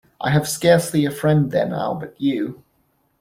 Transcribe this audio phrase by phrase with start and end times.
[0.19, 2.63] I have scarcely a friend there now but you.